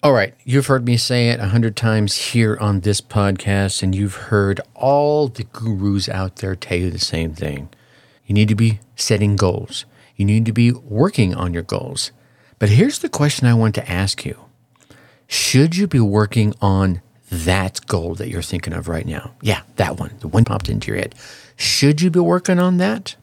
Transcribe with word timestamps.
All 0.00 0.12
right, 0.12 0.32
you've 0.44 0.68
heard 0.68 0.84
me 0.84 0.96
say 0.96 1.30
it 1.30 1.40
a 1.40 1.48
hundred 1.48 1.74
times 1.74 2.14
here 2.14 2.56
on 2.60 2.80
this 2.80 3.00
podcast, 3.00 3.82
and 3.82 3.96
you've 3.96 4.14
heard 4.14 4.60
all 4.76 5.26
the 5.26 5.42
gurus 5.42 6.08
out 6.08 6.36
there 6.36 6.54
tell 6.54 6.78
you 6.78 6.88
the 6.88 7.00
same 7.00 7.34
thing. 7.34 7.68
You 8.24 8.32
need 8.32 8.46
to 8.46 8.54
be 8.54 8.78
setting 8.94 9.34
goals. 9.34 9.86
You 10.14 10.24
need 10.24 10.46
to 10.46 10.52
be 10.52 10.70
working 10.70 11.34
on 11.34 11.52
your 11.52 11.64
goals. 11.64 12.12
But 12.60 12.68
here's 12.68 13.00
the 13.00 13.08
question 13.08 13.48
I 13.48 13.54
want 13.54 13.74
to 13.74 13.90
ask 13.90 14.24
you. 14.24 14.38
Should 15.26 15.74
you 15.74 15.88
be 15.88 15.98
working 15.98 16.54
on 16.62 17.02
that 17.32 17.84
goal 17.88 18.14
that 18.14 18.28
you're 18.28 18.40
thinking 18.40 18.74
of 18.74 18.86
right 18.86 19.04
now? 19.04 19.32
Yeah, 19.42 19.62
that 19.76 19.98
one, 19.98 20.14
the 20.20 20.28
one 20.28 20.44
popped 20.44 20.68
into 20.68 20.92
your 20.92 20.98
head. 20.98 21.16
Should 21.56 22.00
you 22.00 22.10
be 22.12 22.20
working 22.20 22.60
on 22.60 22.76
that? 22.76 23.16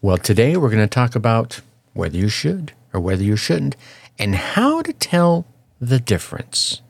Well, 0.00 0.16
today 0.16 0.56
we're 0.56 0.70
going 0.70 0.78
to 0.78 0.86
talk 0.86 1.16
about 1.16 1.60
whether 1.92 2.16
you 2.16 2.28
should 2.28 2.72
or 2.92 3.00
whether 3.00 3.24
you 3.24 3.34
shouldn't 3.34 3.74
and 4.16 4.36
how 4.36 4.82
to 4.82 4.92
tell 4.92 5.44
the 5.80 6.00
difference. 6.00 6.82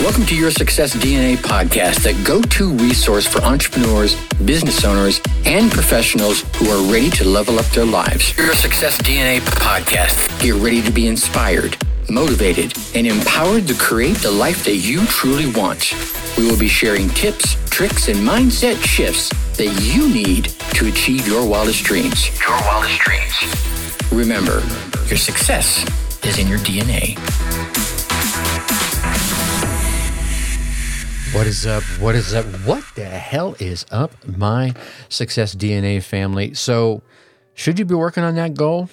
Welcome 0.00 0.26
to 0.26 0.36
your 0.36 0.52
Success 0.52 0.94
DNA 0.94 1.36
podcast, 1.36 2.04
the 2.04 2.12
go 2.24 2.40
to 2.40 2.70
resource 2.74 3.26
for 3.26 3.42
entrepreneurs, 3.42 4.14
business 4.44 4.84
owners, 4.84 5.20
and 5.44 5.70
professionals 5.72 6.42
who 6.56 6.70
are 6.70 6.92
ready 6.92 7.10
to 7.10 7.24
level 7.24 7.58
up 7.58 7.66
their 7.66 7.84
lives. 7.84 8.36
Your 8.38 8.54
Success 8.54 8.98
DNA 8.98 9.40
podcast. 9.40 10.40
Get 10.40 10.54
ready 10.54 10.80
to 10.82 10.92
be 10.92 11.08
inspired, 11.08 11.76
motivated, 12.08 12.72
and 12.94 13.06
empowered 13.06 13.66
to 13.66 13.74
create 13.74 14.18
the 14.18 14.30
life 14.30 14.64
that 14.64 14.76
you 14.76 15.04
truly 15.06 15.50
want. 15.52 15.92
We 16.38 16.46
will 16.46 16.58
be 16.58 16.68
sharing 16.68 17.08
tips, 17.10 17.56
tricks, 17.68 18.06
and 18.06 18.18
mindset 18.18 18.80
shifts 18.84 19.30
that 19.56 19.72
you 19.82 20.08
need 20.08 20.44
to 20.74 20.86
achieve 20.86 21.26
your 21.26 21.44
wildest 21.44 21.82
dreams. 21.82 22.30
Your 22.40 22.56
wildest 22.60 23.00
dreams. 23.00 24.12
Remember, 24.12 24.62
your 25.08 25.18
success 25.18 25.84
is 26.26 26.38
in 26.38 26.48
your 26.48 26.58
DNA. 26.58 27.16
What 31.32 31.46
is 31.46 31.66
up? 31.66 31.84
What 32.00 32.16
is 32.16 32.34
up? 32.34 32.44
What 32.64 32.84
the 32.96 33.04
hell 33.04 33.54
is 33.60 33.86
up, 33.92 34.12
my 34.26 34.74
Success 35.08 35.54
DNA 35.54 36.02
family? 36.02 36.54
So, 36.54 37.02
should 37.54 37.78
you 37.78 37.84
be 37.84 37.94
working 37.94 38.24
on 38.24 38.34
that 38.34 38.54
goal? 38.54 38.88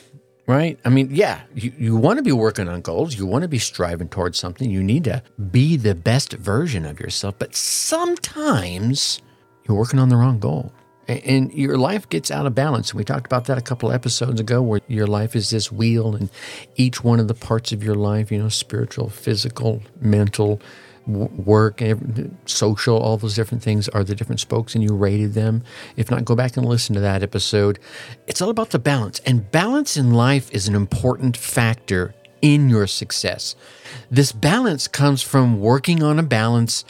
Right? 0.45 0.77
I 0.85 0.89
mean, 0.89 1.09
yeah, 1.11 1.41
you, 1.55 1.73
you 1.77 1.95
want 1.95 2.17
to 2.17 2.23
be 2.23 2.33
working 2.33 2.67
on 2.67 2.81
goals. 2.81 3.17
You 3.17 3.25
want 3.25 3.41
to 3.43 3.47
be 3.47 3.59
striving 3.59 4.09
towards 4.09 4.37
something. 4.37 4.69
You 4.69 4.83
need 4.83 5.05
to 5.05 5.23
be 5.51 5.77
the 5.77 5.95
best 5.95 6.33
version 6.33 6.85
of 6.85 6.99
yourself. 6.99 7.35
But 7.39 7.55
sometimes 7.55 9.21
you're 9.67 9.77
working 9.77 9.99
on 9.99 10.09
the 10.09 10.17
wrong 10.17 10.39
goal 10.39 10.71
and 11.07 11.53
your 11.53 11.77
life 11.77 12.07
gets 12.09 12.31
out 12.31 12.45
of 12.45 12.55
balance. 12.55 12.93
We 12.93 13.03
talked 13.03 13.25
about 13.25 13.45
that 13.45 13.57
a 13.57 13.61
couple 13.61 13.91
episodes 13.91 14.39
ago, 14.39 14.61
where 14.61 14.81
your 14.87 15.07
life 15.07 15.35
is 15.35 15.49
this 15.49 15.71
wheel, 15.71 16.15
and 16.15 16.29
each 16.75 17.03
one 17.03 17.19
of 17.19 17.27
the 17.27 17.33
parts 17.33 17.71
of 17.71 17.83
your 17.83 17.95
life, 17.95 18.31
you 18.31 18.39
know, 18.39 18.49
spiritual, 18.49 19.09
physical, 19.09 19.81
mental, 19.99 20.61
work, 21.05 21.81
social, 22.45 22.97
all 22.97 23.17
those 23.17 23.35
different 23.35 23.61
things 23.61 23.89
are 23.89 24.03
the 24.03 24.15
different 24.15 24.39
spokes, 24.39 24.73
and 24.73 24.83
you 24.83 24.95
rated 24.95 25.33
them. 25.33 25.63
If 25.97 26.09
not, 26.09 26.25
go 26.25 26.35
back 26.35 26.55
and 26.55 26.65
listen 26.65 26.95
to 26.95 27.01
that 27.01 27.23
episode. 27.23 27.79
It's 28.27 28.41
all 28.41 28.49
about 28.49 28.69
the 28.69 28.79
balance, 28.79 29.19
and 29.25 29.51
balance 29.51 29.97
in 29.97 30.13
life 30.13 30.49
is 30.51 30.67
an 30.67 30.75
important 30.75 31.35
factor 31.35 32.13
in 32.43 32.69
your 32.69 32.85
success. 32.85 33.55
This 34.11 34.33
balance 34.33 34.87
comes 34.87 35.21
from 35.23 35.61
working 35.61 36.03
on 36.03 36.19
a 36.19 36.23
balance 36.23 36.83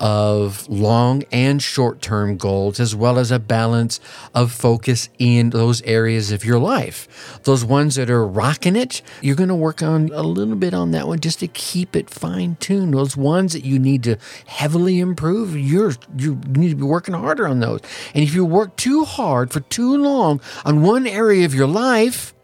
of 0.00 0.68
long 0.68 1.24
and 1.32 1.62
short 1.62 2.00
term 2.00 2.36
goals, 2.36 2.78
as 2.78 2.94
well 2.94 3.18
as 3.18 3.30
a 3.30 3.38
balance 3.38 4.00
of 4.34 4.52
focus 4.52 5.08
in 5.18 5.50
those 5.50 5.82
areas 5.82 6.30
of 6.30 6.44
your 6.44 6.58
life. 6.58 7.40
Those 7.44 7.64
ones 7.64 7.96
that 7.96 8.10
are 8.10 8.24
rocking 8.24 8.76
it, 8.76 9.02
you're 9.22 9.34
going 9.34 9.48
to 9.48 9.54
work 9.54 9.82
on 9.82 10.10
a 10.12 10.22
little 10.22 10.56
bit 10.56 10.74
on 10.74 10.90
that 10.92 11.08
one 11.08 11.20
just 11.20 11.40
to 11.40 11.48
keep 11.48 11.96
it 11.96 12.10
fine 12.10 12.56
tuned. 12.60 12.94
Those 12.94 13.16
ones 13.16 13.54
that 13.54 13.64
you 13.64 13.78
need 13.78 14.02
to 14.04 14.18
heavily 14.46 15.00
improve, 15.00 15.56
you're, 15.56 15.94
you 16.16 16.36
need 16.48 16.68
to 16.68 16.76
be 16.76 16.82
working 16.82 17.14
harder 17.14 17.48
on 17.48 17.60
those. 17.60 17.80
And 18.14 18.22
if 18.22 18.34
you 18.34 18.44
work 18.44 18.76
too 18.76 19.04
hard 19.04 19.52
for 19.52 19.60
too 19.60 19.96
long 19.96 20.40
on 20.66 20.82
one 20.82 21.06
area 21.06 21.46
of 21.46 21.54
your 21.54 21.66
life, 21.66 22.34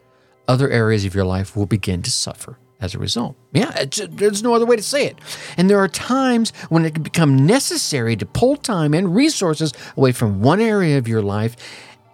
other 0.47 0.69
areas 0.69 1.05
of 1.05 1.15
your 1.15 1.25
life 1.25 1.55
will 1.55 1.65
begin 1.65 2.01
to 2.03 2.11
suffer 2.11 2.57
as 2.81 2.93
a 2.93 2.99
result. 2.99 3.35
Yeah, 3.53 3.85
there's 4.09 4.43
no 4.43 4.53
other 4.53 4.65
way 4.65 4.75
to 4.75 4.83
say 4.83 5.05
it. 5.07 5.17
And 5.57 5.69
there 5.69 5.79
are 5.79 5.87
times 5.87 6.51
when 6.69 6.85
it 6.85 6.93
can 6.93 7.03
become 7.03 7.45
necessary 7.45 8.15
to 8.17 8.25
pull 8.25 8.57
time 8.57 8.93
and 8.93 9.15
resources 9.15 9.73
away 9.95 10.11
from 10.11 10.41
one 10.41 10.59
area 10.59 10.97
of 10.97 11.07
your 11.07 11.21
life 11.21 11.55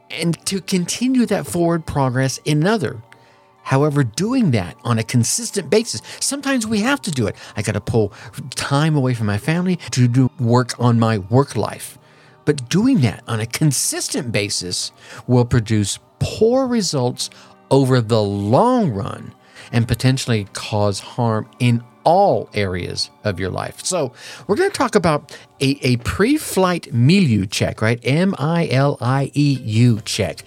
and 0.09 0.43
to 0.45 0.61
continue 0.61 1.25
that 1.25 1.47
forward 1.47 1.85
progress 1.85 2.37
in 2.45 2.61
another. 2.61 3.01
However, 3.63 4.03
doing 4.03 4.51
that 4.51 4.75
on 4.83 4.99
a 4.99 5.03
consistent 5.03 5.69
basis, 5.69 6.01
sometimes 6.19 6.67
we 6.67 6.81
have 6.81 7.01
to 7.03 7.11
do 7.11 7.27
it. 7.27 7.35
I 7.55 7.61
got 7.61 7.73
to 7.73 7.81
pull 7.81 8.11
time 8.55 8.95
away 8.95 9.13
from 9.13 9.27
my 9.27 9.37
family 9.37 9.77
to 9.91 10.07
do 10.07 10.29
work 10.39 10.79
on 10.79 10.99
my 10.99 11.19
work 11.19 11.55
life. 11.55 11.97
But 12.43 12.69
doing 12.69 13.01
that 13.01 13.23
on 13.27 13.39
a 13.39 13.45
consistent 13.45 14.31
basis 14.31 14.91
will 15.27 15.45
produce 15.45 15.99
poor 16.19 16.67
results 16.67 17.29
over 17.71 18.01
the 18.01 18.21
long 18.21 18.91
run 18.91 19.33
and 19.71 19.87
potentially 19.87 20.47
cause 20.53 20.99
harm 20.99 21.49
in 21.57 21.83
all 22.03 22.49
areas 22.53 23.09
of 23.23 23.39
your 23.39 23.49
life. 23.49 23.85
So, 23.85 24.11
we're 24.47 24.55
going 24.55 24.71
to 24.71 24.77
talk 24.77 24.95
about 24.95 25.37
a, 25.59 25.77
a 25.81 25.97
pre 25.97 26.37
flight 26.37 26.91
milieu 26.91 27.45
check, 27.45 27.81
right? 27.81 27.99
M 28.03 28.35
I 28.37 28.67
L 28.69 28.97
I 28.99 29.31
E 29.33 29.59
U 29.61 30.01
check. 30.01 30.43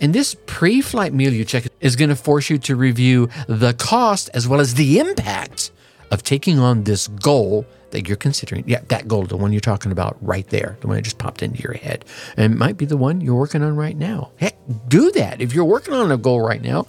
And 0.00 0.14
this 0.14 0.36
pre 0.46 0.80
flight 0.80 1.12
milieu 1.12 1.44
check 1.44 1.66
is 1.80 1.96
going 1.96 2.08
to 2.08 2.16
force 2.16 2.50
you 2.50 2.58
to 2.58 2.76
review 2.76 3.28
the 3.46 3.74
cost 3.74 4.30
as 4.34 4.48
well 4.48 4.60
as 4.60 4.74
the 4.74 4.98
impact 4.98 5.70
of 6.10 6.22
taking 6.22 6.58
on 6.58 6.84
this 6.84 7.08
goal 7.08 7.66
that 7.94 8.06
you're 8.06 8.16
considering. 8.16 8.64
Yeah, 8.66 8.82
that 8.88 9.08
goal, 9.08 9.24
the 9.24 9.36
one 9.36 9.52
you're 9.52 9.60
talking 9.60 9.90
about 9.90 10.16
right 10.20 10.46
there, 10.48 10.76
the 10.80 10.86
one 10.86 10.96
that 10.96 11.02
just 11.02 11.18
popped 11.18 11.42
into 11.42 11.62
your 11.62 11.72
head. 11.72 12.04
And 12.36 12.52
it 12.52 12.56
might 12.56 12.76
be 12.76 12.84
the 12.84 12.96
one 12.96 13.20
you're 13.20 13.34
working 13.34 13.62
on 13.62 13.74
right 13.74 13.96
now. 13.96 14.32
Heck, 14.36 14.56
do 14.88 15.10
that. 15.12 15.40
If 15.40 15.54
you're 15.54 15.64
working 15.64 15.94
on 15.94 16.12
a 16.12 16.16
goal 16.18 16.40
right 16.40 16.62
now, 16.62 16.86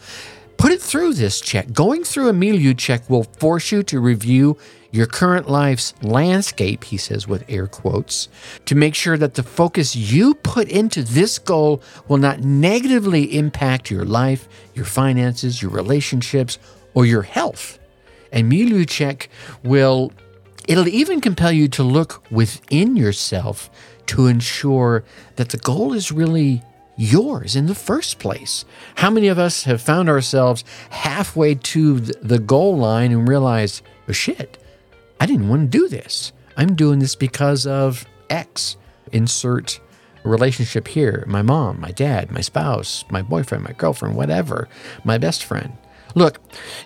Put 0.58 0.72
it 0.72 0.82
through 0.82 1.14
this 1.14 1.42
check. 1.42 1.74
Going 1.74 2.04
through 2.04 2.30
a 2.30 2.34
milieu 2.34 2.74
check 2.74 3.10
will 3.10 3.24
force 3.24 3.72
you 3.72 3.84
to 3.84 4.00
review 4.00 4.58
your 4.92 5.06
current 5.06 5.50
life's 5.50 5.94
landscape, 6.02 6.86
he 6.86 6.98
says 6.98 7.28
with 7.28 7.44
air 7.50 7.68
quotes, 7.68 8.30
to 8.66 8.76
make 8.76 8.96
sure 8.96 9.18
that 9.18 9.34
the 9.34 9.44
focus 9.44 9.96
you 9.96 10.36
put 10.36 10.70
into 10.70 11.04
this 11.04 11.38
goal 11.38 11.84
will 12.08 12.18
not 12.18 12.40
negatively 12.40 13.38
impact 13.38 13.92
your 13.92 14.06
life, 14.06 14.48
your 14.74 14.86
finances, 14.86 15.62
your 15.62 15.72
relationships, 15.72 16.58
or 16.94 17.06
your 17.06 17.24
health. 17.24 17.78
And 18.32 18.48
milieu 18.48 18.86
check 18.86 19.30
will 19.64 20.14
it'll 20.68 20.88
even 20.88 21.22
compel 21.22 21.52
you 21.52 21.68
to 21.70 21.84
look 21.84 22.24
within 22.32 22.96
yourself 22.96 23.70
to 24.08 24.28
ensure 24.28 25.04
that 25.36 25.50
the 25.50 25.58
goal 25.58 25.94
is 25.94 26.12
really 26.12 26.64
yours 26.98 27.56
in 27.56 27.66
the 27.66 27.76
first 27.76 28.20
place? 28.20 28.66
How 28.96 29.10
many 29.10 29.28
of 29.28 29.40
us 29.40 29.64
have 29.64 29.82
found 29.82 30.10
ourselves 30.10 30.64
halfway 30.90 31.56
to 31.56 32.00
the 32.00 32.40
goal 32.40 32.78
line 32.78 33.12
and 33.12 33.28
realized, 33.28 33.82
oh 34.08 34.12
shit, 34.12 34.58
I 35.20 35.26
didn't 35.26 35.50
want 35.50 35.72
to 35.72 35.78
do 35.78 35.88
this. 35.88 36.34
I'm 36.58 36.76
doing 36.76 37.00
this 37.00 37.16
because 37.16 37.66
of 37.66 38.06
X. 38.30 38.78
Insert 39.12 39.80
relationship 40.26 40.88
here 40.88 41.24
my 41.28 41.42
mom, 41.42 41.80
my 41.80 41.92
dad, 41.92 42.32
my 42.32 42.42
spouse, 42.42 43.06
my 43.10 43.22
boyfriend, 43.22 43.64
my 43.64 43.74
girlfriend, 43.74 44.16
whatever, 44.16 44.68
my 45.04 45.18
best 45.18 45.44
friend. 45.44 45.78
Look, 46.16 46.40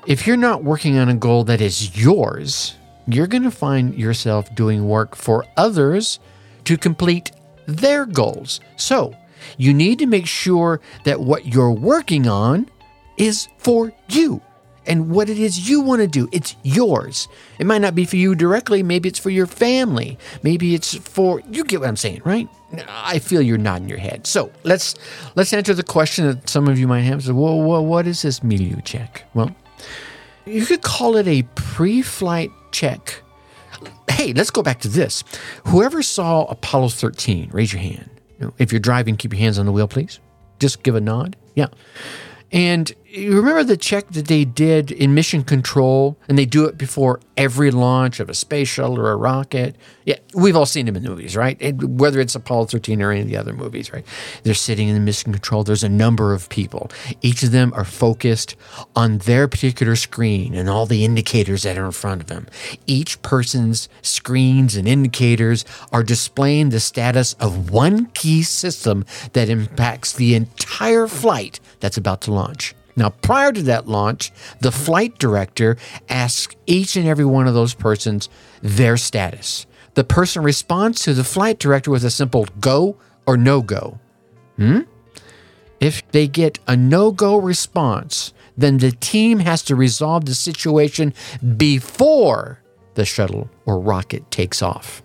if 0.07 0.25
you're 0.25 0.37
not 0.37 0.63
working 0.63 0.97
on 0.97 1.09
a 1.09 1.15
goal 1.15 1.43
that 1.45 1.61
is 1.61 1.97
yours, 1.97 2.75
you're 3.13 3.27
going 3.27 3.43
to 3.43 3.51
find 3.51 3.95
yourself 3.95 4.53
doing 4.55 4.87
work 4.87 5.15
for 5.15 5.45
others 5.57 6.19
to 6.65 6.77
complete 6.77 7.31
their 7.65 8.05
goals. 8.05 8.59
So, 8.75 9.15
you 9.57 9.73
need 9.73 9.99
to 9.99 10.05
make 10.05 10.27
sure 10.27 10.81
that 11.05 11.19
what 11.19 11.45
you're 11.45 11.71
working 11.71 12.27
on 12.27 12.69
is 13.17 13.47
for 13.57 13.91
you 14.09 14.41
and 14.85 15.11
what 15.11 15.29
it 15.29 15.37
is 15.37 15.69
you 15.69 15.81
want 15.81 16.01
to 16.01 16.07
do. 16.07 16.27
It's 16.31 16.55
yours. 16.63 17.27
It 17.59 17.65
might 17.65 17.79
not 17.79 17.95
be 17.95 18.05
for 18.05 18.15
you 18.15 18.33
directly. 18.35 18.81
Maybe 18.81 19.07
it's 19.07 19.19
for 19.19 19.29
your 19.29 19.45
family. 19.45 20.17
Maybe 20.41 20.73
it's 20.73 20.95
for 20.95 21.41
you. 21.49 21.63
Get 21.63 21.81
what 21.81 21.89
I'm 21.89 21.95
saying, 21.95 22.21
right? 22.25 22.49
I 22.87 23.19
feel 23.19 23.41
you're 23.41 23.57
nodding 23.57 23.87
your 23.87 23.99
head. 23.99 24.27
So 24.27 24.51
let's 24.63 24.95
let's 25.35 25.53
answer 25.53 25.73
the 25.73 25.83
question 25.83 26.25
that 26.25 26.49
some 26.49 26.67
of 26.67 26.79
you 26.79 26.87
might 26.87 27.01
have. 27.01 27.23
So, 27.23 27.33
well, 27.33 27.61
well 27.61 27.85
what 27.85 28.07
is 28.07 28.23
this 28.23 28.43
milieu 28.43 28.81
check? 28.81 29.25
Well, 29.33 29.55
you 30.45 30.65
could 30.65 30.81
call 30.81 31.15
it 31.15 31.27
a 31.27 31.43
pre-flight 31.55 32.51
check. 32.71 33.21
Hey, 34.09 34.33
let's 34.33 34.49
go 34.49 34.61
back 34.61 34.79
to 34.81 34.87
this. 34.87 35.23
Whoever 35.67 36.03
saw 36.03 36.45
Apollo 36.45 36.89
13, 36.89 37.49
raise 37.51 37.71
your 37.71 37.81
hand. 37.81 38.09
If 38.57 38.71
you're 38.71 38.79
driving, 38.79 39.17
keep 39.17 39.33
your 39.33 39.39
hands 39.39 39.59
on 39.59 39.65
the 39.65 39.71
wheel, 39.71 39.87
please. 39.87 40.19
Just 40.59 40.83
give 40.83 40.95
a 40.95 41.01
nod. 41.01 41.35
Yeah. 41.55 41.67
And 42.51 42.91
you 43.11 43.35
remember 43.35 43.63
the 43.63 43.77
check 43.77 44.07
that 44.09 44.27
they 44.27 44.45
did 44.45 44.91
in 44.91 45.13
Mission 45.13 45.43
Control, 45.43 46.17
and 46.27 46.37
they 46.37 46.45
do 46.45 46.65
it 46.65 46.77
before 46.77 47.19
every 47.37 47.71
launch 47.71 48.19
of 48.19 48.29
a 48.29 48.33
space 48.33 48.67
shuttle 48.67 48.99
or 48.99 49.11
a 49.11 49.15
rocket. 49.15 49.75
Yeah, 50.05 50.17
we've 50.35 50.55
all 50.55 50.65
seen 50.65 50.85
them 50.85 50.95
in 50.95 51.03
the 51.03 51.09
movies, 51.09 51.35
right? 51.35 51.59
And 51.59 51.99
whether 51.99 52.19
it's 52.19 52.35
Apollo 52.35 52.65
13 52.65 53.01
or 53.01 53.11
any 53.11 53.21
of 53.21 53.27
the 53.27 53.37
other 53.37 53.53
movies, 53.53 53.91
right? 53.91 54.05
They're 54.43 54.53
sitting 54.53 54.87
in 54.89 54.93
the 54.93 55.01
Mission 55.01 55.31
Control. 55.31 55.63
There's 55.63 55.83
a 55.83 55.89
number 55.89 56.33
of 56.33 56.49
people. 56.49 56.91
Each 57.21 57.41
of 57.41 57.51
them 57.51 57.73
are 57.73 57.85
focused 57.85 58.55
on 58.95 59.19
their 59.19 59.47
particular 59.47 59.95
screen 59.95 60.53
and 60.53 60.69
all 60.69 60.85
the 60.85 61.03
indicators 61.03 61.63
that 61.63 61.77
are 61.77 61.85
in 61.85 61.91
front 61.91 62.21
of 62.21 62.27
them. 62.27 62.47
Each 62.85 63.19
person's 63.21 63.89
screens 64.01 64.75
and 64.75 64.87
indicators 64.87 65.65
are 65.91 66.03
displaying 66.03 66.69
the 66.69 66.79
status 66.79 67.33
of 67.33 67.71
one 67.71 68.07
key 68.07 68.43
system 68.43 69.05
that 69.33 69.49
impacts 69.49 70.13
the 70.13 70.35
entire 70.35 71.07
flight 71.07 71.59
that's 71.79 71.97
about 71.97 72.21
to 72.21 72.31
launch. 72.31 72.75
Now, 72.99 73.11
prior 73.11 73.53
to 73.53 73.63
that 73.63 73.87
launch, 73.87 74.29
the 74.59 74.73
flight 74.73 75.17
director 75.17 75.77
asks 76.09 76.53
each 76.67 76.97
and 76.97 77.07
every 77.07 77.23
one 77.23 77.47
of 77.47 77.53
those 77.53 77.73
persons 77.73 78.27
their 78.61 78.97
status. 78.97 79.65
The 79.93 80.03
person 80.03 80.43
responds 80.43 81.01
to 81.03 81.13
the 81.13 81.23
flight 81.23 81.59
director 81.59 81.91
with 81.91 82.03
a 82.03 82.09
simple 82.09 82.45
go 82.59 82.97
or 83.25 83.37
no 83.37 83.61
go. 83.61 83.99
Hmm? 84.57 84.81
If 85.79 86.11
they 86.11 86.27
get 86.27 86.59
a 86.67 86.75
no 86.75 87.13
go 87.13 87.37
response, 87.37 88.33
then 88.57 88.79
the 88.79 88.91
team 88.91 89.39
has 89.39 89.63
to 89.63 89.77
resolve 89.77 90.25
the 90.25 90.35
situation 90.35 91.13
before 91.55 92.59
the 92.95 93.05
shuttle 93.05 93.49
or 93.65 93.79
rocket 93.79 94.29
takes 94.29 94.61
off. 94.61 95.01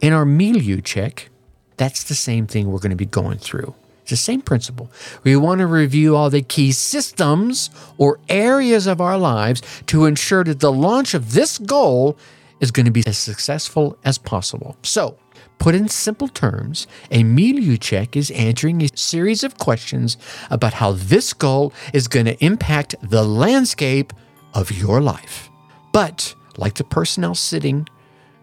In 0.00 0.12
our 0.12 0.24
milieu 0.24 0.80
check, 0.80 1.28
that's 1.76 2.04
the 2.04 2.14
same 2.14 2.46
thing 2.46 2.70
we're 2.70 2.78
going 2.78 2.90
to 2.90 2.96
be 2.96 3.04
going 3.04 3.38
through. 3.38 3.74
It's 4.04 4.10
the 4.10 4.16
same 4.16 4.42
principle. 4.42 4.90
We 5.22 5.34
want 5.34 5.60
to 5.60 5.66
review 5.66 6.14
all 6.14 6.28
the 6.28 6.42
key 6.42 6.72
systems 6.72 7.70
or 7.96 8.20
areas 8.28 8.86
of 8.86 9.00
our 9.00 9.16
lives 9.16 9.62
to 9.86 10.04
ensure 10.04 10.44
that 10.44 10.60
the 10.60 10.70
launch 10.70 11.14
of 11.14 11.32
this 11.32 11.56
goal 11.56 12.18
is 12.60 12.70
going 12.70 12.84
to 12.84 12.92
be 12.92 13.02
as 13.06 13.16
successful 13.16 13.96
as 14.04 14.18
possible. 14.18 14.76
So, 14.82 15.16
put 15.56 15.74
in 15.74 15.88
simple 15.88 16.28
terms, 16.28 16.86
a 17.10 17.24
milieu 17.24 17.78
check 17.78 18.14
is 18.14 18.30
answering 18.32 18.82
a 18.82 18.94
series 18.94 19.42
of 19.42 19.56
questions 19.56 20.18
about 20.50 20.74
how 20.74 20.92
this 20.92 21.32
goal 21.32 21.72
is 21.94 22.06
going 22.06 22.26
to 22.26 22.44
impact 22.44 22.94
the 23.02 23.24
landscape 23.24 24.12
of 24.52 24.70
your 24.70 25.00
life. 25.00 25.48
But, 25.94 26.34
like 26.58 26.74
the 26.74 26.84
personnel 26.84 27.34
sitting 27.34 27.88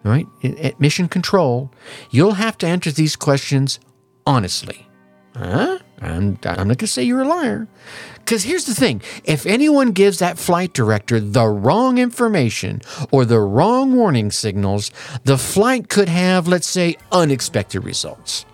right 0.02 0.26
at 0.42 0.80
mission 0.80 1.06
control, 1.06 1.70
you'll 2.10 2.32
have 2.32 2.58
to 2.58 2.66
answer 2.66 2.90
these 2.90 3.14
questions 3.14 3.78
honestly. 4.26 4.88
Huh? 5.34 5.78
I'm, 6.00 6.38
I'm 6.44 6.56
not 6.56 6.56
going 6.56 6.76
to 6.76 6.86
say 6.86 7.02
you're 7.02 7.22
a 7.22 7.28
liar. 7.28 7.68
Because 8.16 8.44
here's 8.44 8.64
the 8.64 8.74
thing 8.74 9.02
if 9.24 9.46
anyone 9.46 9.92
gives 9.92 10.18
that 10.18 10.38
flight 10.38 10.72
director 10.72 11.20
the 11.20 11.46
wrong 11.46 11.98
information 11.98 12.82
or 13.10 13.24
the 13.24 13.40
wrong 13.40 13.94
warning 13.94 14.30
signals, 14.30 14.90
the 15.24 15.38
flight 15.38 15.88
could 15.88 16.08
have, 16.08 16.48
let's 16.48 16.68
say, 16.68 16.96
unexpected 17.10 17.84
results. 17.84 18.44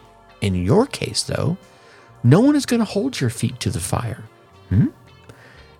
In 0.41 0.55
your 0.55 0.87
case, 0.87 1.23
though, 1.23 1.57
no 2.23 2.41
one 2.41 2.57
is 2.57 2.67
going 2.67 2.81
to 2.81 2.85
hold 2.85 3.21
your 3.21 3.31
feet 3.31 3.59
to 3.61 3.71
the 3.71 3.81
fire. 3.81 4.25
Hmm? 4.69 4.89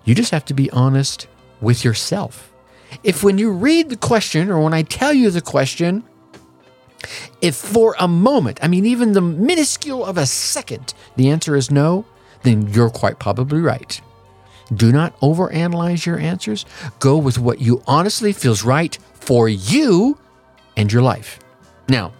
You 0.03 0.15
just 0.15 0.31
have 0.31 0.45
to 0.45 0.53
be 0.53 0.69
honest 0.71 1.27
with 1.61 1.83
yourself. 1.83 2.51
If 3.03 3.23
when 3.23 3.37
you 3.37 3.51
read 3.51 3.89
the 3.89 3.97
question 3.97 4.49
or 4.49 4.61
when 4.61 4.73
I 4.73 4.81
tell 4.81 5.13
you 5.13 5.29
the 5.29 5.41
question, 5.41 6.03
if 7.41 7.55
for 7.55 7.95
a 7.99 8.07
moment, 8.07 8.59
I 8.61 8.67
mean, 8.67 8.85
even 8.85 9.13
the 9.13 9.21
minuscule 9.21 10.05
of 10.05 10.17
a 10.17 10.25
second, 10.25 10.93
the 11.15 11.29
answer 11.29 11.55
is 11.55 11.71
no, 11.71 12.05
then 12.43 12.67
you're 12.67 12.89
quite 12.89 13.19
probably 13.19 13.59
right. 13.59 13.99
Do 14.73 14.91
not 14.91 15.19
overanalyze 15.19 16.05
your 16.05 16.19
answers. 16.19 16.65
Go 16.99 17.17
with 17.17 17.39
what 17.39 17.59
you 17.59 17.81
honestly 17.87 18.33
feels 18.33 18.63
right 18.63 18.97
for 19.13 19.49
you 19.49 20.17
and 20.77 20.91
your 20.91 21.01
life. 21.01 21.39
Now, 21.87 22.13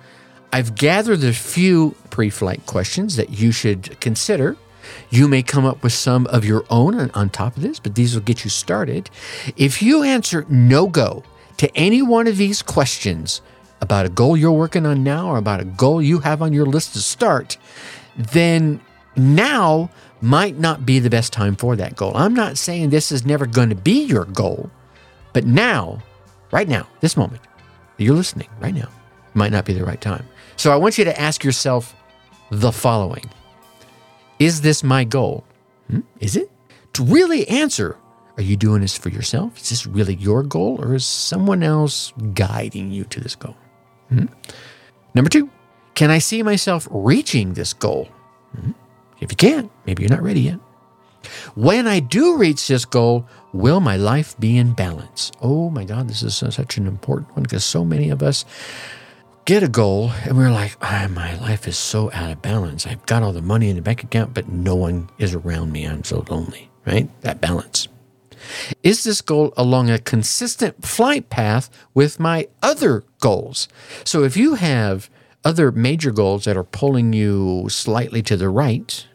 I've 0.52 0.76
gathered 0.76 1.24
a 1.24 1.34
few 1.34 1.96
pre 2.10 2.30
flight 2.30 2.66
questions 2.66 3.16
that 3.18 3.30
you 3.30 3.52
should 3.52 4.00
consider. 4.00 4.58
You 5.12 5.28
may 5.28 5.44
come 5.44 5.66
up 5.66 5.84
with 5.84 5.94
some 5.94 6.26
of 6.28 6.44
your 6.44 6.66
own 6.70 7.12
on 7.12 7.30
top 7.30 7.56
of 7.56 7.62
this, 7.62 7.80
but 7.80 7.94
these 7.94 8.16
will 8.16 8.22
get 8.22 8.44
you 8.44 8.50
started. 8.50 9.10
If 9.56 9.82
you 9.82 10.02
answer 10.02 10.46
no 10.50 10.88
go 10.88 11.24
to 11.58 11.70
any 11.78 12.02
one 12.02 12.26
of 12.26 12.38
these 12.38 12.64
questions, 12.64 13.42
about 13.82 14.06
a 14.06 14.10
goal 14.10 14.36
you're 14.36 14.52
working 14.52 14.86
on 14.86 15.04
now 15.04 15.28
or 15.30 15.38
about 15.38 15.60
a 15.60 15.66
goal 15.66 16.02
you 16.02 16.20
have 16.20 16.42
on 16.42 16.54
your 16.54 16.66
list 16.66 16.94
to 16.94 17.00
start, 17.00 17.58
then 18.16 18.82
now 19.16 19.90
might 20.22 20.58
not 20.58 20.86
be 20.86 21.00
the 21.00 21.10
best 21.10 21.32
time 21.32 21.56
for 21.56 21.76
that 21.76 21.96
goal. 21.96 22.12
I'm 22.16 22.34
not 22.34 22.58
saying 22.58 22.90
this 22.90 23.12
is 23.12 23.26
never 23.26 23.46
going 23.46 23.70
to 23.70 23.76
be 23.76 24.04
your 24.04 24.26
goal, 24.26 24.70
but 25.34 25.46
now, 25.46 26.02
right 26.52 26.68
now, 26.68 26.88
this 27.00 27.16
moment, 27.16 27.42
you're 27.98 28.16
listening 28.16 28.50
right 28.60 28.74
now, 28.74 28.90
might 29.34 29.52
not 29.52 29.66
be 29.66 29.74
the 29.74 29.86
right 29.86 30.02
time. 30.02 30.26
So 30.58 30.72
I 30.72 30.76
want 30.76 30.98
you 30.98 31.06
to 31.06 31.20
ask 31.20 31.44
yourself 31.44 31.96
the 32.50 32.72
following 32.72 33.30
Is 34.40 34.62
this 34.62 34.84
my 34.84 35.04
goal? 35.04 35.46
Hmm? 35.90 36.02
Is 36.20 36.36
it? 36.36 36.52
To 36.94 37.04
really 37.04 37.48
answer, 37.48 37.98
are 38.38 38.44
you 38.44 38.58
doing 38.58 38.82
this 38.82 38.98
for 38.98 39.10
yourself? 39.10 39.58
Is 39.58 39.70
this 39.70 39.86
really 39.86 40.16
your 40.16 40.44
goal, 40.44 40.82
or 40.82 40.96
is 40.96 41.06
someone 41.06 41.64
else 41.64 42.14
guiding 42.34 42.92
you 42.92 43.04
to 43.06 43.20
this 43.20 43.36
goal? 43.36 43.56
Hmm? 44.10 44.26
Number 45.14 45.30
two, 45.30 45.50
can 45.96 46.12
I 46.12 46.20
see 46.20 46.44
myself 46.44 46.88
reaching 46.92 47.54
this 47.54 47.74
goal? 47.74 48.10
Hmm? 48.56 48.72
If 49.20 49.32
you 49.32 49.36
can't, 49.36 49.72
maybe 49.86 50.04
you're 50.04 50.10
not 50.10 50.24
ready 50.24 50.42
yet. 50.42 50.60
When 51.56 51.88
I 51.88 52.00
do 52.00 52.38
reach 52.38 52.68
this 52.68 52.86
goal, 52.86 53.28
will 53.52 53.80
my 53.80 53.98
life 53.98 54.40
be 54.40 54.58
in 54.58 54.74
balance? 54.74 55.32
Oh 55.42 55.70
my 55.70 55.84
God, 55.84 56.08
this 56.08 56.24
is 56.24 56.36
such 56.36 56.78
an 56.78 56.88
important 56.88 57.36
one 57.36 57.44
because 57.44 57.66
so 57.66 57.84
many 57.84 58.10
of 58.10 58.24
us 58.24 58.46
get 59.46 59.64
a 59.64 59.68
goal 59.68 60.12
and 60.24 60.38
we're 60.38 60.52
like, 60.52 60.78
oh, 60.82 61.08
my 61.10 61.36
life 61.40 61.68
is 61.68 61.78
so 61.78 62.12
out 62.14 62.32
of 62.32 62.42
balance. 62.42 62.88
I've 62.88 63.06
got 63.06 63.24
all 63.24 63.34
the 63.34 63.42
money 63.42 63.70
in 63.70 63.76
the 63.76 63.82
bank 63.82 64.04
account, 64.04 64.34
but 64.34 64.48
no 64.48 64.76
one 64.76 65.10
is 65.18 65.34
around 65.34 65.72
me. 65.72 65.86
I'm 65.86 66.04
so 66.04 66.24
lonely, 66.30 66.70
right? 66.86 67.10
That 67.22 67.42
balance. 67.42 67.88
Is 68.84 69.04
this 69.04 69.22
goal 69.22 69.54
along 69.58 69.90
a 69.90 70.00
consistent 70.00 70.86
flight 70.86 71.30
path 71.30 71.70
with 71.94 72.20
my 72.20 72.48
other 72.62 73.04
goals? 73.20 73.68
So 74.04 74.24
if 74.24 74.36
you 74.38 74.56
have 74.56 75.10
other 75.44 75.72
major 75.72 76.12
goals 76.12 76.46
that 76.46 76.58
are 76.58 76.64
pulling 76.64 77.14
you 77.14 77.68
slightly 77.70 78.22
to 78.24 78.38
the 78.38 78.50
right, 78.50 79.06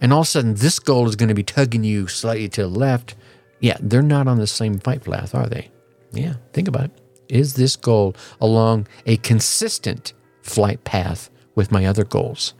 and 0.00 0.12
all 0.12 0.20
of 0.20 0.26
a 0.26 0.30
sudden 0.30 0.54
this 0.54 0.78
goal 0.78 1.08
is 1.08 1.16
going 1.16 1.28
to 1.28 1.34
be 1.34 1.42
tugging 1.42 1.84
you 1.84 2.06
slightly 2.06 2.48
to 2.50 2.62
the 2.62 2.68
left, 2.68 3.14
yeah, 3.60 3.76
they're 3.80 4.02
not 4.02 4.28
on 4.28 4.38
the 4.38 4.46
same 4.46 4.78
flight 4.78 5.04
path, 5.04 5.34
are 5.34 5.46
they? 5.46 5.70
Yeah, 6.12 6.34
think 6.52 6.68
about 6.68 6.84
it. 6.84 7.00
Is 7.28 7.54
this 7.54 7.76
goal 7.76 8.14
along 8.40 8.86
a 9.04 9.18
consistent 9.18 10.14
flight 10.42 10.84
path 10.84 11.30
with 11.54 11.70
my 11.70 11.84
other 11.84 12.04
goals? 12.04 12.54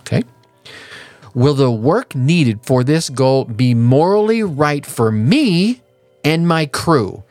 Okay. 0.00 0.22
Will 1.36 1.52
the 1.52 1.70
work 1.70 2.14
needed 2.14 2.60
for 2.62 2.82
this 2.82 3.10
goal 3.10 3.44
be 3.44 3.74
morally 3.74 4.42
right 4.42 4.86
for 4.86 5.12
me 5.12 5.82
and 6.24 6.48
my 6.48 6.64
crew? 6.64 7.24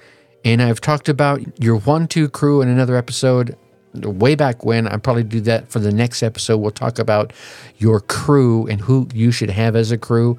And 0.43 0.61
I've 0.61 0.79
talked 0.79 1.09
about 1.09 1.41
your 1.59 1.77
one, 1.77 2.07
two 2.07 2.29
crew 2.29 2.61
in 2.61 2.69
another 2.69 2.97
episode 2.97 3.57
way 3.95 4.35
back 4.35 4.63
when. 4.63 4.87
I'll 4.87 4.99
probably 4.99 5.23
do 5.23 5.41
that 5.41 5.69
for 5.71 5.79
the 5.79 5.91
next 5.91 6.21
episode. 6.21 6.57
We'll 6.57 6.69
talk 6.69 6.99
about 6.99 7.33
your 7.79 7.99
crew 7.99 8.67
and 8.67 8.79
who 8.79 9.07
you 9.11 9.31
should 9.31 9.49
have 9.49 9.75
as 9.75 9.89
a 9.91 9.97
crew. 9.97 10.37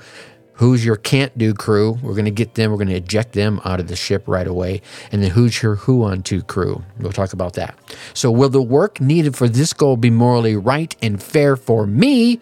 Who's 0.52 0.84
your 0.84 0.96
can't 0.96 1.36
do 1.36 1.52
crew? 1.52 1.98
We're 2.02 2.12
going 2.12 2.24
to 2.26 2.30
get 2.30 2.54
them, 2.54 2.70
we're 2.70 2.78
going 2.78 2.88
to 2.88 2.94
eject 2.94 3.32
them 3.32 3.60
out 3.64 3.80
of 3.80 3.88
the 3.88 3.96
ship 3.96 4.22
right 4.28 4.46
away. 4.46 4.80
And 5.10 5.24
then 5.24 5.32
who's 5.32 5.60
your 5.60 5.74
who 5.74 6.04
on 6.04 6.22
to 6.22 6.40
crew? 6.44 6.84
We'll 7.00 7.10
talk 7.10 7.32
about 7.32 7.54
that. 7.54 7.76
So, 8.14 8.30
will 8.30 8.48
the 8.48 8.62
work 8.62 9.00
needed 9.00 9.36
for 9.36 9.48
this 9.48 9.72
goal 9.72 9.96
be 9.96 10.08
morally 10.08 10.54
right 10.54 10.94
and 11.02 11.20
fair 11.20 11.56
for 11.56 11.84
me 11.84 12.40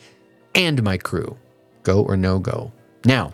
and 0.55 0.83
my 0.83 0.97
crew. 0.97 1.37
Go 1.83 2.03
or 2.03 2.17
no 2.17 2.39
go. 2.39 2.73
Now, 3.05 3.33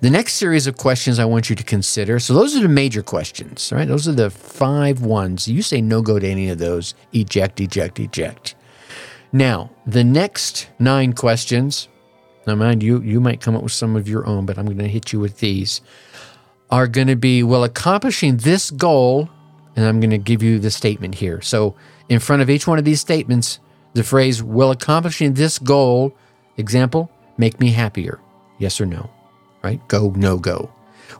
the 0.00 0.10
next 0.10 0.34
series 0.34 0.66
of 0.66 0.76
questions 0.76 1.18
I 1.18 1.24
want 1.24 1.50
you 1.50 1.56
to 1.56 1.64
consider. 1.64 2.20
So 2.20 2.32
those 2.34 2.56
are 2.56 2.60
the 2.60 2.68
major 2.68 3.02
questions, 3.02 3.72
right? 3.72 3.88
Those 3.88 4.06
are 4.06 4.12
the 4.12 4.30
five 4.30 5.02
ones. 5.02 5.48
You 5.48 5.62
say 5.62 5.80
no 5.80 6.00
go 6.02 6.18
to 6.18 6.28
any 6.28 6.48
of 6.48 6.58
those, 6.58 6.94
eject, 7.12 7.60
eject, 7.60 7.98
eject. 7.98 8.54
Now, 9.32 9.70
the 9.86 10.04
next 10.04 10.68
nine 10.78 11.12
questions, 11.12 11.88
now 12.46 12.54
mind 12.54 12.82
you, 12.82 13.00
you 13.02 13.20
might 13.20 13.40
come 13.40 13.56
up 13.56 13.62
with 13.62 13.72
some 13.72 13.96
of 13.96 14.08
your 14.08 14.26
own, 14.26 14.46
but 14.46 14.58
I'm 14.58 14.66
going 14.66 14.78
to 14.78 14.88
hit 14.88 15.12
you 15.12 15.20
with 15.20 15.38
these, 15.38 15.80
are 16.70 16.86
going 16.86 17.08
to 17.08 17.16
be, 17.16 17.42
well, 17.42 17.64
accomplishing 17.64 18.38
this 18.38 18.70
goal, 18.70 19.28
and 19.76 19.84
I'm 19.86 20.00
going 20.00 20.10
to 20.10 20.18
give 20.18 20.42
you 20.42 20.58
the 20.58 20.70
statement 20.70 21.16
here. 21.16 21.40
So 21.42 21.74
in 22.08 22.20
front 22.20 22.42
of 22.42 22.50
each 22.50 22.66
one 22.66 22.78
of 22.78 22.84
these 22.84 23.00
statements, 23.00 23.58
the 23.92 24.04
phrase, 24.04 24.42
will 24.42 24.70
accomplishing 24.70 25.34
this 25.34 25.58
goal, 25.58 26.14
example, 26.56 27.10
make 27.36 27.60
me 27.60 27.70
happier? 27.70 28.20
Yes 28.58 28.80
or 28.80 28.86
no? 28.86 29.10
Right? 29.62 29.86
Go, 29.88 30.10
no 30.16 30.38
go. 30.38 30.70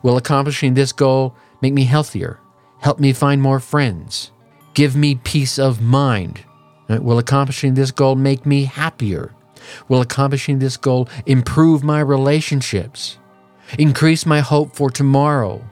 Will 0.03 0.17
accomplishing 0.17 0.75
this 0.75 0.93
goal 0.93 1.35
make 1.62 1.73
me 1.75 1.85
healthier? 1.85 2.39
Help 2.81 3.00
me 3.00 3.12
find 3.12 3.43
more 3.43 3.61
friends? 3.61 4.31
Give 4.75 4.97
me 4.97 5.17
peace 5.17 5.59
of 5.59 5.81
mind? 5.81 6.45
Right? 6.89 7.03
Will 7.03 7.19
accomplishing 7.19 7.75
this 7.75 7.91
goal 7.91 8.15
make 8.15 8.47
me 8.47 8.65
happier? 8.65 9.35
Will 9.89 10.00
accomplishing 10.00 10.59
this 10.59 10.77
goal 10.77 11.09
improve 11.27 11.83
my 11.83 12.00
relationships? 12.00 13.19
increase 13.79 14.27
my 14.27 14.41
hope 14.41 14.75
for 14.75 14.91
tomorrow, 14.91 15.62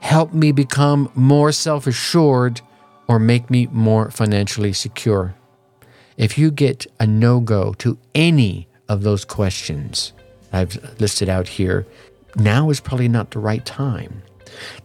help 0.00 0.32
me 0.32 0.52
become 0.52 1.10
more 1.14 1.52
self 1.52 1.86
assured, 1.86 2.60
or 3.08 3.18
make 3.18 3.50
me 3.50 3.68
more 3.72 4.10
financially 4.10 4.72
secure. 4.72 5.34
If 6.20 6.36
you 6.36 6.50
get 6.50 6.86
a 7.00 7.06
no 7.06 7.40
go 7.40 7.72
to 7.78 7.96
any 8.14 8.68
of 8.90 9.02
those 9.02 9.24
questions 9.24 10.12
I've 10.52 11.00
listed 11.00 11.30
out 11.30 11.48
here, 11.48 11.86
now 12.36 12.68
is 12.68 12.78
probably 12.78 13.08
not 13.08 13.30
the 13.30 13.38
right 13.38 13.64
time. 13.64 14.22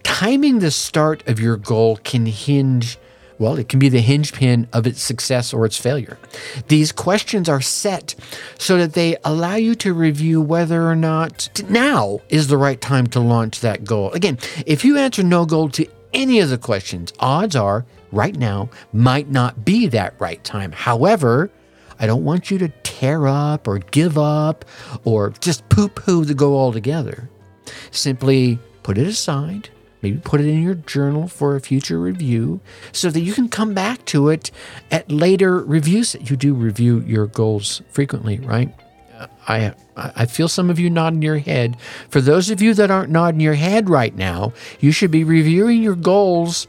Timing 0.03 0.59
the 0.59 0.71
start 0.71 1.27
of 1.27 1.37
your 1.41 1.57
goal 1.57 1.97
can 1.97 2.25
hinge, 2.25 2.97
well, 3.37 3.59
it 3.59 3.67
can 3.67 3.79
be 3.79 3.89
the 3.89 3.99
hinge 3.99 4.31
pin 4.31 4.69
of 4.71 4.87
its 4.87 5.01
success 5.01 5.53
or 5.53 5.65
its 5.65 5.77
failure. 5.77 6.17
These 6.69 6.93
questions 6.93 7.49
are 7.49 7.59
set 7.59 8.15
so 8.57 8.77
that 8.77 8.93
they 8.93 9.17
allow 9.25 9.55
you 9.55 9.75
to 9.75 9.93
review 9.93 10.39
whether 10.39 10.89
or 10.89 10.95
not 10.95 11.49
now 11.69 12.21
is 12.29 12.47
the 12.47 12.55
right 12.55 12.79
time 12.79 13.07
to 13.07 13.19
launch 13.19 13.59
that 13.59 13.83
goal. 13.83 14.09
Again, 14.13 14.37
if 14.65 14.85
you 14.85 14.97
answer 14.97 15.21
no 15.21 15.45
goal 15.45 15.67
to 15.71 15.85
any 16.13 16.39
of 16.39 16.49
the 16.49 16.57
questions, 16.57 17.11
odds 17.19 17.57
are 17.57 17.85
right 18.12 18.35
now 18.35 18.69
might 18.93 19.29
not 19.29 19.65
be 19.65 19.88
that 19.88 20.19
right 20.19 20.43
time. 20.43 20.71
However, 20.71 21.51
I 22.00 22.07
don't 22.07 22.24
want 22.24 22.51
you 22.51 22.57
to 22.59 22.69
tear 22.83 23.27
up 23.27 23.67
or 23.67 23.79
give 23.79 24.17
up 24.17 24.65
or 25.03 25.31
just 25.39 25.67
poo 25.69 25.88
poo 25.88 26.25
the 26.25 26.33
goal 26.33 26.57
altogether. 26.57 27.29
Simply 27.91 28.59
put 28.83 28.97
it 28.97 29.07
aside, 29.07 29.69
maybe 30.01 30.19
put 30.24 30.41
it 30.41 30.47
in 30.47 30.62
your 30.62 30.75
journal 30.75 31.27
for 31.27 31.55
a 31.55 31.62
future 31.62 32.00
review 32.00 32.59
so 32.91 33.09
that 33.09 33.21
you 33.21 33.33
can 33.33 33.50
come 33.50 33.74
back 33.74 34.05
to 34.05 34.29
it 34.29 34.51
at 34.91 35.09
later 35.12 35.59
reviews. 35.59 36.15
You 36.19 36.35
do 36.35 36.53
review 36.53 37.01
your 37.01 37.27
goals 37.27 37.81
frequently, 37.89 38.39
right? 38.39 38.74
I 39.48 39.74
I 39.95 40.25
feel 40.25 40.48
some 40.48 40.69
of 40.69 40.79
you 40.79 40.89
nodding 40.89 41.22
your 41.22 41.38
head. 41.38 41.77
For 42.10 42.22
those 42.22 42.50
of 42.50 42.62
you 42.62 42.74
that 42.74 42.91
aren't 42.91 43.12
nodding 43.12 43.39
your 43.39 43.53
head 43.53 43.89
right 43.89 44.15
now, 44.15 44.53
you 44.79 44.91
should 44.91 45.12
be 45.12 45.24
reviewing 45.24 45.81
your 45.81 45.95
goals 45.95 46.67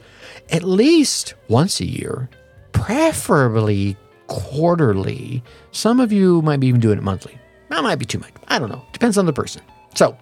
at 0.49 0.63
least 0.63 1.33
once 1.47 1.79
a 1.79 1.85
year, 1.85 2.29
preferably 2.71 3.97
quarterly. 4.27 5.43
Some 5.71 5.99
of 5.99 6.11
you 6.11 6.41
might 6.41 6.59
be 6.59 6.67
even 6.67 6.79
doing 6.79 6.97
it 6.97 7.03
monthly. 7.03 7.37
That 7.69 7.83
might 7.83 7.95
be 7.95 8.05
too 8.05 8.19
much. 8.19 8.31
I 8.47 8.59
don't 8.59 8.69
know. 8.69 8.85
Depends 8.93 9.17
on 9.17 9.25
the 9.25 9.33
person. 9.33 9.61
So, 9.95 10.17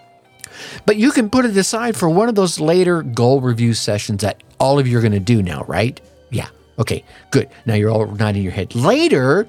but 0.86 0.98
you 0.98 1.12
can 1.12 1.30
put 1.30 1.46
it 1.46 1.56
aside 1.58 1.96
for 1.96 2.10
one 2.10 2.30
of 2.30 2.36
those 2.36 2.60
later 2.60 3.04
goal 3.04 3.42
review 3.42 3.74
sessions 3.74 4.22
that 4.22 4.42
all 4.60 4.80
of 4.80 4.88
you 4.88 4.98
are 4.98 5.02
going 5.02 5.12
to 5.12 5.20
do 5.20 5.44
now, 5.44 5.64
right? 5.68 6.00
Yeah. 6.32 6.48
Okay, 6.80 7.04
good. 7.32 7.50
Now 7.66 7.76
you're 7.76 7.92
all 7.92 8.06
nodding 8.08 8.44
your 8.44 8.52
head. 8.52 8.76
Later, 8.76 9.48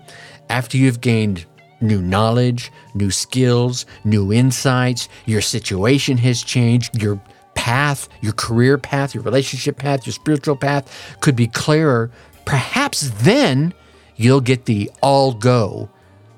after 0.49 0.77
you've 0.77 1.01
gained 1.01 1.47
new 1.81 2.01
knowledge, 2.01 2.73
new 2.95 3.11
skills, 3.11 3.87
new 4.05 4.33
insights, 4.33 5.09
your 5.27 5.41
situation 5.41 6.17
has 6.19 6.43
changed, 6.43 7.01
your 7.01 7.21
path, 7.55 8.09
your 8.21 8.33
career 8.33 8.79
path, 8.79 9.15
your 9.15 9.25
relationship 9.25 9.77
path, 9.77 10.07
your 10.07 10.13
spiritual 10.13 10.57
path 10.57 11.17
could 11.21 11.37
be 11.37 11.47
clearer. 11.47 12.11
Perhaps 12.45 13.11
then 13.23 13.75
you'll 14.17 14.41
get 14.41 14.67
the 14.67 14.91
all 15.03 15.33
go 15.33 15.89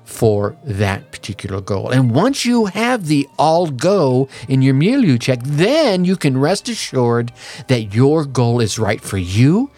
for 0.05 0.57
that 0.63 1.11
particular 1.11 1.61
goal. 1.61 1.91
And 1.91 2.15
once 2.15 2.43
you 2.43 2.65
have 2.65 3.05
the 3.05 3.27
all 3.37 3.67
go 3.67 4.27
in 4.47 4.63
your 4.63 4.73
milieu 4.73 5.19
check, 5.19 5.39
then 5.43 6.03
you 6.03 6.17
can 6.17 6.35
rest 6.37 6.67
assured 6.67 7.31
that 7.67 7.93
your 7.93 8.25
goal 8.25 8.59
is 8.59 8.79
right 8.79 8.99
for 8.99 9.17
you 9.17 9.69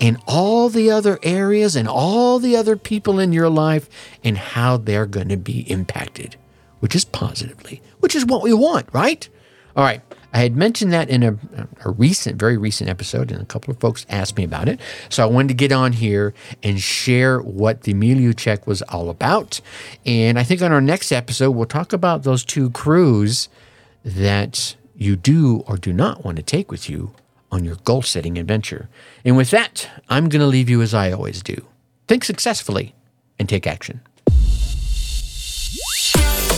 and 0.00 0.18
all 0.26 0.68
the 0.68 0.90
other 0.90 1.18
areas 1.22 1.76
and 1.76 1.88
all 1.88 2.38
the 2.38 2.56
other 2.56 2.76
people 2.76 3.18
in 3.18 3.32
your 3.32 3.48
life 3.48 3.88
and 4.22 4.36
how 4.36 4.76
they're 4.76 5.06
going 5.06 5.28
to 5.28 5.36
be 5.36 5.60
impacted, 5.70 6.36
which 6.80 6.94
is 6.94 7.04
positively, 7.04 7.82
which 8.00 8.14
is 8.14 8.26
what 8.26 8.42
we 8.42 8.52
want, 8.52 8.88
right? 8.92 9.28
All 9.74 9.84
right. 9.84 10.02
I 10.32 10.40
had 10.40 10.54
mentioned 10.54 10.92
that 10.92 11.08
in 11.08 11.22
a, 11.22 11.38
a, 11.84 11.90
recent, 11.92 12.38
very 12.38 12.58
recent 12.58 12.90
episode, 12.90 13.32
and 13.32 13.40
a 13.40 13.46
couple 13.46 13.72
of 13.72 13.80
folks 13.80 14.04
asked 14.10 14.36
me 14.36 14.44
about 14.44 14.68
it. 14.68 14.80
So 15.08 15.22
I 15.22 15.26
wanted 15.26 15.48
to 15.48 15.54
get 15.54 15.72
on 15.72 15.94
here 15.94 16.34
and 16.62 16.78
share 16.78 17.40
what 17.40 17.82
the 17.82 17.94
milieu 17.94 18.34
check 18.34 18.66
was 18.66 18.82
all 18.82 19.08
about. 19.08 19.62
And 20.04 20.38
I 20.38 20.42
think 20.42 20.60
on 20.60 20.72
our 20.72 20.82
next 20.82 21.10
episode, 21.10 21.52
we'll 21.52 21.64
talk 21.64 21.94
about 21.94 22.24
those 22.24 22.44
two 22.44 22.68
crews 22.70 23.48
that 24.04 24.76
you 24.94 25.16
do 25.16 25.64
or 25.66 25.78
do 25.78 25.92
not 25.92 26.22
want 26.22 26.36
to 26.36 26.42
take 26.42 26.70
with 26.70 26.90
you 26.90 27.12
on 27.56 27.64
your 27.64 27.76
goal 27.84 28.02
setting 28.02 28.38
adventure. 28.38 28.88
And 29.24 29.36
with 29.36 29.50
that, 29.50 29.88
I'm 30.08 30.28
going 30.28 30.40
to 30.40 30.46
leave 30.46 30.68
you 30.70 30.82
as 30.82 30.94
I 30.94 31.10
always 31.10 31.42
do 31.42 31.66
think 32.06 32.22
successfully 32.22 32.94
and 33.38 33.48
take 33.48 33.66
action. 33.66 34.00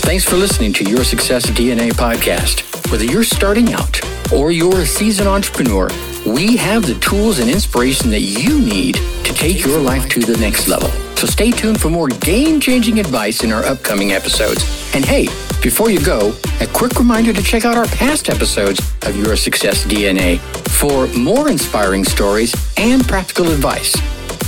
Thanks 0.02 0.24
for 0.24 0.36
listening 0.36 0.72
to 0.74 0.84
Your 0.84 1.04
Success 1.04 1.46
DNA 1.46 1.90
podcast. 1.90 2.90
Whether 2.90 3.04
you're 3.04 3.24
starting 3.24 3.72
out 3.72 4.00
or 4.32 4.50
you're 4.50 4.80
a 4.80 4.86
seasoned 4.86 5.28
entrepreneur, 5.28 5.88
we 6.26 6.56
have 6.56 6.86
the 6.86 6.98
tools 7.00 7.38
and 7.38 7.48
inspiration 7.48 8.10
that 8.10 8.20
you 8.20 8.58
need 8.60 8.96
to 8.96 9.32
take 9.34 9.64
your 9.64 9.80
life 9.80 10.08
to 10.10 10.20
the 10.20 10.36
next 10.38 10.68
level. 10.68 10.88
So 11.16 11.26
stay 11.26 11.50
tuned 11.50 11.80
for 11.80 11.90
more 11.90 12.08
game 12.08 12.60
changing 12.60 12.98
advice 13.00 13.44
in 13.44 13.52
our 13.52 13.64
upcoming 13.64 14.12
episodes. 14.12 14.64
And 14.94 15.04
hey, 15.04 15.26
before 15.62 15.90
you 15.90 16.04
go, 16.04 16.34
a 16.60 16.66
quick 16.68 16.98
reminder 16.98 17.32
to 17.32 17.42
check 17.42 17.64
out 17.64 17.76
our 17.76 17.86
past 17.86 18.28
episodes 18.28 18.80
of 19.02 19.16
Your 19.16 19.36
Success 19.36 19.84
DNA 19.84 20.38
for 20.68 21.06
more 21.18 21.48
inspiring 21.48 22.04
stories 22.04 22.54
and 22.76 23.06
practical 23.06 23.50
advice. 23.50 23.96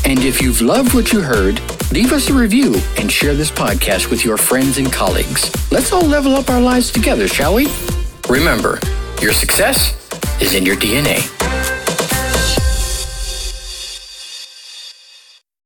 And 0.05 0.21
if 0.21 0.40
you've 0.40 0.61
loved 0.61 0.95
what 0.95 1.12
you 1.12 1.21
heard, 1.21 1.61
leave 1.93 2.12
us 2.12 2.31
a 2.31 2.35
review 2.35 2.76
and 2.97 3.11
share 3.11 3.35
this 3.35 3.50
podcast 3.50 4.11
with 4.11 4.25
your 4.25 4.37
friends 4.37 4.79
and 4.79 4.93
colleagues. 4.93 5.50
Let's 5.73 5.93
all 5.93 6.05
level 6.07 6.35
up 6.37 6.49
our 6.49 6.61
lives 6.61 6.90
together, 6.90 7.26
shall 7.26 7.55
we? 7.55 7.69
Remember, 8.29 8.79
your 9.21 9.33
success 9.33 9.97
is 10.40 10.55
in 10.55 10.64
your 10.64 10.76
DNA. 10.76 11.39